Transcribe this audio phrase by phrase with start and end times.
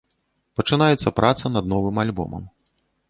[0.61, 2.43] Пачынаецца праца над новым альбомам.